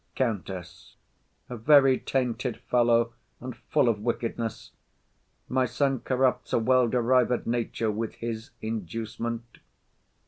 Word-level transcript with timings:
COUNTESS. 0.15 0.95
A 1.47 1.55
very 1.57 1.99
tainted 1.99 2.57
fellow, 2.57 3.13
and 3.39 3.55
full 3.55 3.87
of 3.87 3.99
wickedness. 3.99 4.71
My 5.47 5.67
son 5.67 5.99
corrupts 5.99 6.53
a 6.53 6.57
well 6.57 6.87
derived 6.87 7.45
nature 7.45 7.91
With 7.91 8.15
his 8.15 8.49
inducement. 8.63 9.59